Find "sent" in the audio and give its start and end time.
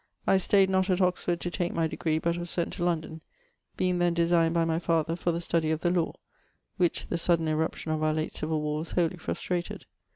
2.49-2.73